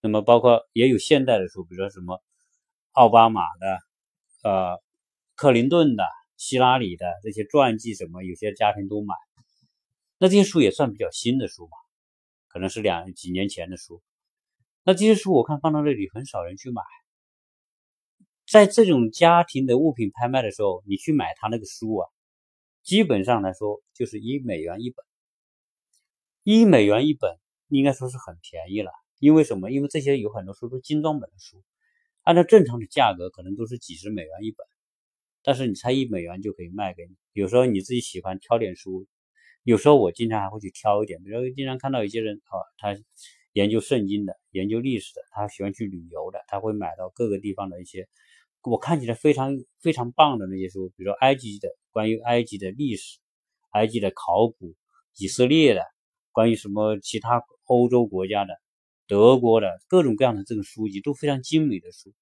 [0.00, 2.22] 那么包括也有现代的书，比如说什么
[2.92, 3.78] 奥巴马的、
[4.44, 4.80] 呃
[5.34, 6.04] 克林顿的、
[6.36, 9.14] 希拉里的这些传记，什么有些家庭都买。
[10.18, 11.76] 那这些书也算比较新的书嘛，
[12.48, 14.02] 可能是两几年前的书。
[14.82, 16.82] 那这些书我看放到那里很少人去买，
[18.50, 22.08] 在这种家庭的物品拍卖的时候，你去买他那个书啊，
[22.82, 25.04] 基本上来说就是一美元一本，
[26.42, 28.90] 一美元一本应该说是很便宜了。
[29.18, 29.70] 因为什么？
[29.70, 31.62] 因为这些有很多书都精装本的书，
[32.22, 34.66] 按照正常的价格可能都是几十美元一本，
[35.42, 37.16] 但是你才一美元就可以卖给你。
[37.32, 39.06] 有时候你自己喜欢挑点书，
[39.62, 43.00] 有时候我经常还会去挑一点，比如经常看到一些人啊，他
[43.52, 48.08] 研究圣经的、研究历史的，他喜欢去旅游的，他会买到各个地方的一些。
[48.62, 53.18] 我看起来非常非常棒的那些书，比如说埃及的关于埃及的历史、
[53.70, 54.74] 埃及的考古、
[55.16, 55.82] 以色列的
[56.32, 58.54] 关于什么其他欧洲国家的、
[59.08, 62.14] 德国的各种各样的这种书籍都非常精美的书，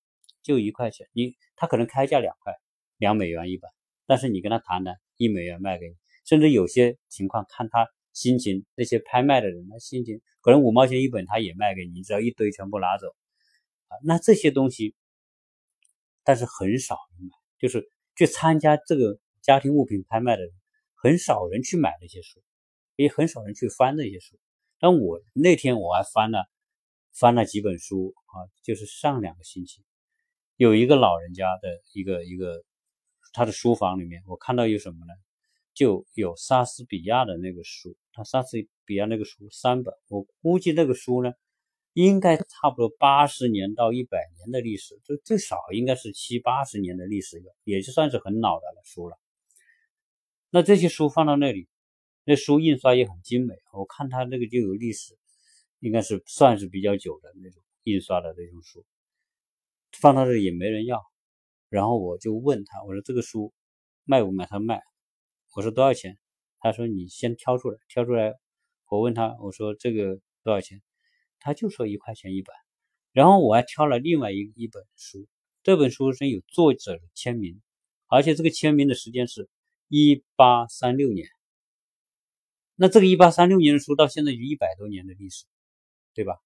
[0.42, 2.55] 就一块钱，你他可能开价两块，
[2.96, 3.70] 两美元一本，
[4.07, 5.94] 但是你跟他谈谈，一美元卖给你，
[6.25, 13.09] 甚至有些情况看他心情，那些拍卖的人他心情可能五毛钱一本他也卖给你，只要一堆全部拿走
[13.88, 14.94] 啊，那这些东西。
[16.29, 20.51] 但是很少人买，就是去参加这个家庭物品拍卖的人，
[20.96, 22.42] 很少人去买那些书，
[22.96, 24.37] 也很少人去翻那些书。
[24.81, 26.46] 但我那天我还翻了
[27.18, 29.83] 翻了几本书啊，就是上两个星期，
[30.57, 32.62] 有一个老人家的一个一个
[33.33, 35.12] 他的书房里面，我看到有什么呢？
[35.72, 41.33] 就有莎士比亚的那个书，他莎士比亚那个书三本，我估计那个书呢。
[41.98, 49.16] 应该差不多八十年到一百年的历史，最最少应该是七八十年的历史了，也就算是很老的书了。
[50.50, 51.68] 那这些书放到那里，
[52.24, 55.16] 那书印刷也很精美，我看它那个就有历史，
[55.79, 58.85] 应该是算是比较久的那种印刷的那种书，
[59.93, 61.03] 放到这里也没人要。
[61.69, 63.53] 然后我就问他，我说这个书
[64.05, 64.47] 卖不卖？
[64.47, 64.83] 他卖。
[65.55, 66.19] 我说多少钱？
[66.59, 68.35] 他说你先挑出来，挑出来。
[68.89, 70.83] 我问他，我说这个多少钱？
[71.39, 72.55] 他就说一块钱一本，
[73.12, 75.27] 然后我还挑了另外一一本书，
[75.62, 77.61] 这本书是有作者的签名，
[78.07, 79.49] 而且这个签名的时间是
[79.89, 81.29] 一八三六年。
[82.75, 85.47] 那这个一八三六年的书到现在就一百多年的历史，
[86.16, 86.40] 对吧？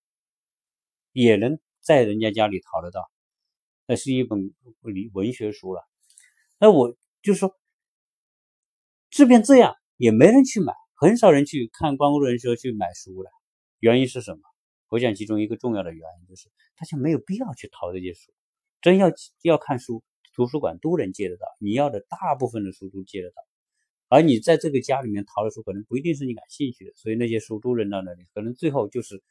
[1.12, 3.08] 也能在人家家里淘得到，
[3.86, 5.82] 那是一本文文学书了。
[6.58, 7.56] 那我就说，
[9.10, 13.30] 即便这样，也没人去买，很少人去看光顾人说去买书了。
[13.78, 14.40] 原因是什么？
[14.88, 18.32] 我想其中一个重要的原因就是，大家没有必要去淘这些书。
[18.82, 20.02] 真要要看书，
[20.34, 23.36] 图书馆都能借得到，你要的大部分的书都借得到。
[24.08, 29.22] 而你在这个家里面淘的书，可能不一定是你感兴趣的，所以那些书都扔到那里，可能最后就是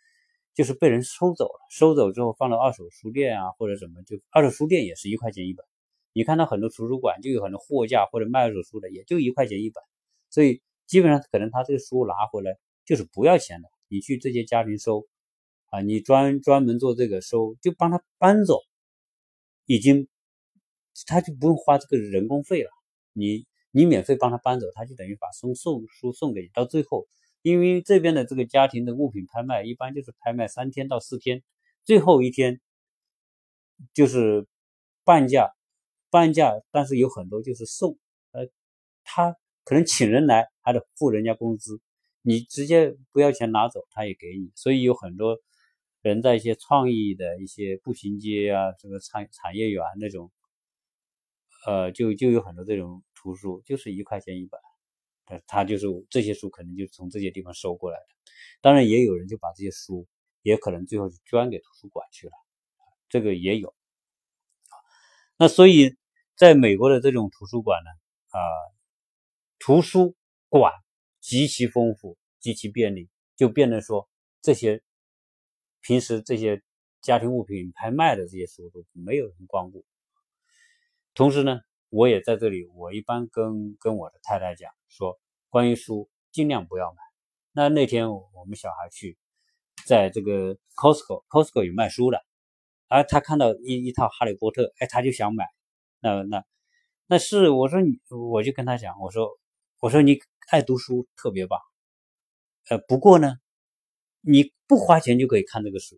[0.54, 1.60] 就是被人收走了。
[1.70, 5.66] 收走之后放到二手书店啊，或者什么，就二手书店也是一块钱一本。
[6.14, 9.84] 你看到很多图书馆就有很多货架或者卖二手书的，也就一块钱一本。
[10.30, 13.70] 所以基本上可能他这个书拿回来就是不要钱的。
[13.88, 15.08] 你去这些家庭收。
[15.72, 18.58] 啊，你专专门做这个收，就帮他搬走，
[19.68, 20.08] 已经
[21.06, 22.72] 他就不用花这个人工费了。
[23.14, 26.48] 你你免费帮他搬走，他就等于把送送书送给你。
[26.56, 27.08] 到最后，
[27.42, 31.44] 因为这边的这个家庭的物品拍卖，一般就是拍卖三天到四天，
[31.84, 32.60] 最后一天
[33.94, 34.48] 就是
[35.04, 35.54] 半价，
[36.10, 37.98] 半价，但是有很多就是送，
[38.32, 38.48] 呃，
[39.04, 41.82] 他可能请人来还得付人家工资，
[42.22, 45.38] 你直接不要钱拿走，他也给你，所以有很多。
[46.02, 50.32] 人在一些创意的一些步行街啊，这个产产业园那种，
[51.68, 54.58] 呃，就就有很多这种图书，就是一块钱一本，
[55.30, 58.06] 他他就是这些书，可能就是从这些地方收过来的。
[58.62, 60.08] 当然，也有人就把这些书，
[60.42, 62.34] 也可能最后是捐给图书馆去了，
[63.08, 63.76] 这个也有。
[65.38, 65.96] 那所以，
[66.36, 67.90] 在美国的这种图书馆呢，
[68.38, 68.42] 啊，
[69.60, 70.16] 图书
[70.50, 70.74] 馆
[71.22, 74.10] 极其丰富，极其便利，就变得说
[74.42, 74.82] 这些。
[75.82, 76.62] 平时这些
[77.02, 79.86] 家庭物品拍卖的这些书都没有人光顾。
[81.16, 86.98] 同时呢，我也在这里，我一般跟跟我的太太讲说，关于书尽量不要买。
[87.52, 89.18] 那那天我们小孩去，
[89.86, 92.24] 在这个 Costco，Costco 有卖书的，
[92.88, 95.46] 而他看到一一套《哈利波特》，哎，他就想买。
[96.00, 96.46] 那那
[97.08, 99.38] 那是我说你，我就跟他讲，我说
[99.80, 100.20] 我说你
[100.50, 101.60] 爱读书特别棒，
[102.70, 103.36] 呃，不过呢。
[104.22, 105.98] 你不花钱就可以看这个书，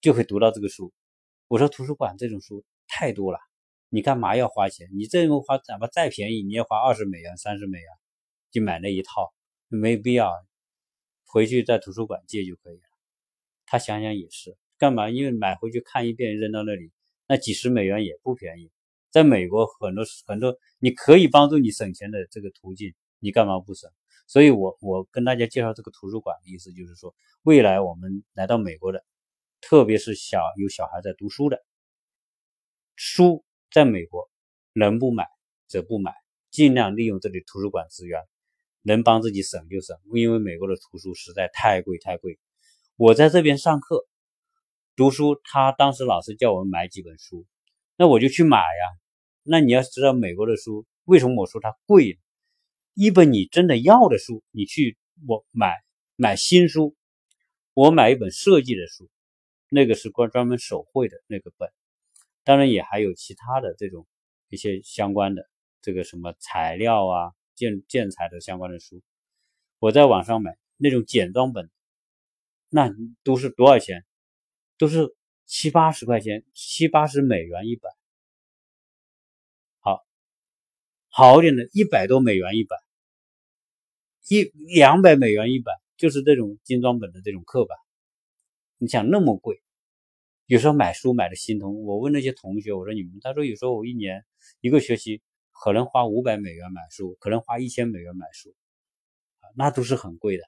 [0.00, 0.92] 就会读到这个书。
[1.48, 3.40] 我说图书馆这种书太多了，
[3.88, 4.88] 你干嘛要花钱？
[4.92, 7.88] 你这种花哪怕再便宜，你也花二十美元、三十美元
[8.50, 9.32] 就买那一套，
[9.68, 10.32] 没必要。
[11.24, 12.82] 回去在图书馆借就可以了。
[13.66, 15.10] 他想想也是，干嘛？
[15.10, 16.92] 因为买回去看一遍扔到那里，
[17.26, 18.70] 那几十美元也不便宜。
[19.10, 23.90] 在美国很多很多你可以帮助你省钱的这个途径，你干嘛不省？
[24.28, 29.04] 所以，我我跟大家介绍这个图书馆的意思就是说，未来我们来到美国的，
[29.60, 31.64] 特别是小有小孩在读书的，
[32.96, 33.44] 书
[33.76, 34.30] 在美国
[34.72, 35.28] 能不买
[35.66, 36.14] 则不买，
[36.50, 38.22] 尽量利用这里图书馆资源，
[38.80, 42.38] 能帮自己省就省，因为美国的图书实在太贵太贵。
[42.96, 44.06] 我在这边上课
[44.96, 47.44] 读书，他当时老师叫我们买几本书，
[47.98, 48.84] 那我就去买呀。
[49.42, 52.18] 那你要知道美国的书为什么我说它贵？
[52.94, 54.96] 一本你真的要的书，你去
[55.28, 55.74] 我买
[56.16, 56.96] 买新书，
[57.74, 59.10] 我买一本设计的书，
[59.68, 61.70] 那个是关专门手绘的那个本。
[62.46, 64.06] 当然也还有其他的这种
[64.48, 65.50] 一些相关的
[65.82, 69.02] 这个什么材料啊建建材的相关的书，
[69.80, 71.68] 我在网上买那种简装本，
[72.68, 72.88] 那
[73.24, 74.04] 都是多少钱？
[74.78, 77.90] 都是七八十块钱，七八十美元一本。
[79.80, 80.06] 好，
[81.08, 82.78] 好点的，一百多美元一本，
[84.28, 87.76] 一两百美元一本，就是这种精装本的这种课本。
[88.78, 89.60] 你想那么贵？
[90.46, 94.24] 有时候买书买的心痛，我问那些同学，我说你们，他说有时候我一年
[94.60, 95.20] 一个学期
[95.50, 98.54] 可能花五百美元买书，可能花一千美元买书，
[99.56, 100.44] 那都是很贵的。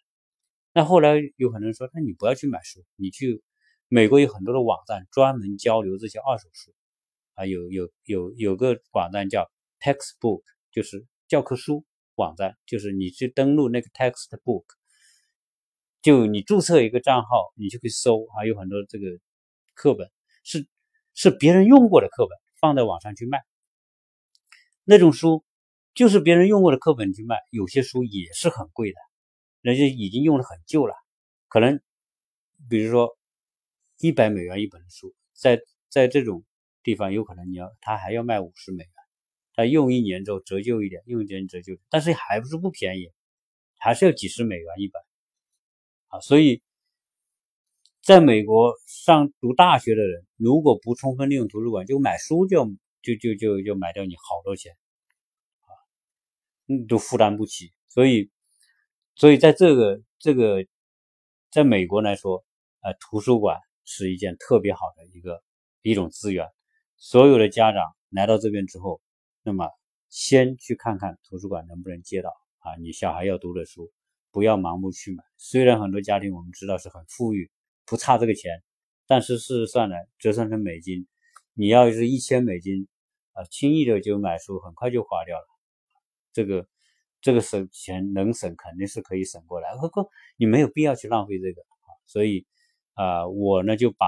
[0.72, 3.42] 那后来有很多人说，那你不要去买书，你去
[3.88, 6.72] 美国有很多的网站专门交流这些二手书，
[7.34, 11.84] 啊，有有有有个网站叫 Textbook，就是教科书
[12.14, 14.64] 网站，就是你去登录那个 Textbook，
[16.02, 19.18] 就你注册一个账号，你就可以搜，还有很多这个。
[19.78, 20.10] 课本
[20.42, 20.66] 是
[21.14, 23.38] 是别人用过的课本，放在网上去卖。
[24.82, 25.44] 那种书
[25.94, 28.98] 就是别人用过的课本去卖，有些书也是很贵的，
[29.60, 30.96] 人家已经用的很旧了，
[31.46, 31.80] 可能
[32.68, 33.16] 比如说
[33.98, 36.44] 一百美元一本书，在在这种
[36.82, 38.92] 地方有可能你要他还要卖五十美元，
[39.54, 43.12] 他用一年之后折旧一点，用一年折旧，但是还不是不便宜，
[43.76, 45.00] 还是要几十美元一本
[46.08, 46.62] 啊，所以。
[48.08, 52.64] 在美国上读大学的人，如果不充分利用图书馆，就买书就
[53.02, 54.72] 就就就就买掉你好多钱，
[55.60, 55.68] 啊，
[56.68, 57.70] 嗯，都负担不起。
[57.90, 58.30] 所以，
[59.14, 60.64] 所以在这个这个，
[61.50, 62.42] 在美国来说，
[62.80, 65.42] 呃，图书馆是一件特别好的一个
[65.82, 66.46] 一种资源。
[66.96, 69.02] 所有的家长来到这边之后，
[69.42, 69.68] 那么
[70.08, 72.30] 先去看看图书馆能不能接到
[72.60, 73.92] 啊，你小孩要读的书，
[74.30, 75.22] 不要盲目去买。
[75.36, 77.50] 虽然很多家庭我们知道是很富裕。
[77.88, 78.62] 不差这个钱，
[79.06, 81.06] 但是事实上呢，折算成美金，
[81.54, 82.86] 你要是一千美金，
[83.32, 85.46] 啊，轻易的就买书，很快就花掉了。
[86.34, 86.66] 这个
[87.22, 89.74] 这个省钱能省，肯定是可以省过来。
[89.76, 91.62] 何况你没有必要去浪费这个。
[92.04, 92.46] 所以
[92.92, 94.06] 啊，我呢就把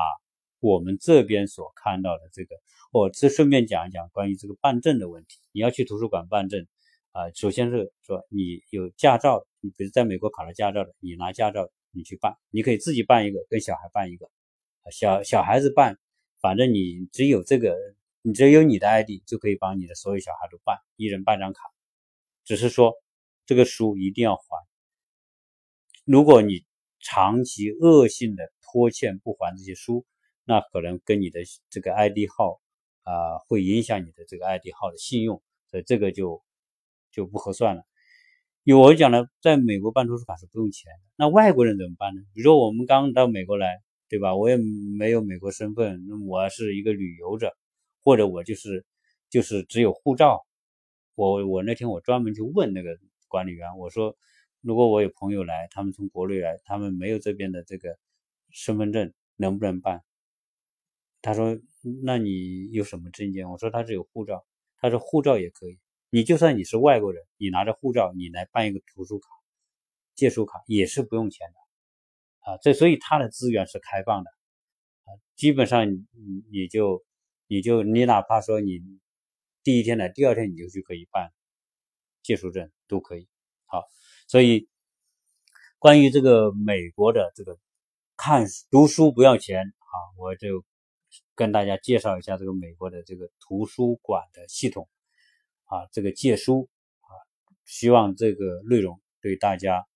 [0.61, 2.57] 我们这边所看到的这个，
[2.93, 5.39] 我这顺便讲一讲关于这个办证的问题。
[5.53, 6.67] 你要去图书馆办证
[7.13, 11.71] 啊，首先是说你有驾照，你比如在美国考了驾照的，你拿驾照。
[11.93, 14.31] 你去办，你可以自己办一个，跟小孩办一个。
[14.91, 15.99] 小小孩子办，
[16.41, 17.77] 反正你只有这个，
[18.23, 21.61] 你只有你的 ID 就可以帮你的所有小孩都办，一人办张卡。
[22.45, 22.95] 只是说
[23.47, 24.45] 这个书一定要还。
[26.05, 26.65] 如果你
[26.99, 30.05] 长期恶性的拖欠不还这些书，
[30.45, 32.61] 那可能跟你的这个 ID 号
[33.03, 36.43] 啊，会影响你的这个 ID 号的信用，所以这个就
[37.13, 37.85] 就不合算了。
[38.63, 41.01] 因为我讲了，在美国办图书馆是不用钱的。
[41.17, 42.23] 那外国人怎么办呢？
[42.35, 44.37] 比如说我们刚到美国来，对吧？
[44.37, 47.57] 我也没有美国身份，那我是一个旅游者，
[48.03, 48.85] 或者我就是
[49.31, 50.45] 就是只有护照。
[51.15, 52.99] 我我那天我专门去问那个
[53.29, 54.15] 管理员，我说
[54.61, 57.97] 如果我有朋友来，他们从国内来，他们没有这边的这个
[58.51, 60.03] 身份证，能不能办？
[61.23, 61.59] 他说
[62.03, 63.51] 那你有什么证件？
[63.51, 64.45] 我说他只有护照。
[64.79, 65.79] 他说护照也可以。
[66.11, 69.29] 你就算你是外国人，你拿着护照，你来办一个图书卡、
[70.17, 72.59] 借书卡也是不用钱的啊。
[72.61, 74.31] 这所以它的资源是开放的
[75.05, 76.05] 啊，基本上你
[76.51, 77.05] 你就
[77.47, 78.81] 你就你哪怕说你
[79.63, 81.33] 第一天来，第二天你就去可以办
[82.23, 83.29] 借书证都可以。
[83.67, 83.85] 好，
[84.27, 84.69] 所以
[85.79, 87.57] 关于这个美国的这个
[88.17, 90.65] 看读书不要钱啊，我就
[91.37, 94.89] 跟大家介绍一下这个美国的这个图书馆的系统。
[95.71, 96.69] 啊，这个借书
[97.01, 97.11] 啊，
[97.65, 99.87] 希望这个内容对大家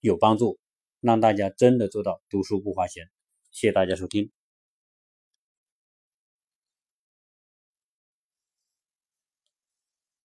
[0.00, 0.58] 有帮助，
[1.00, 3.10] 让大家真的做到读书不花钱。
[3.50, 4.30] 谢谢大家收听。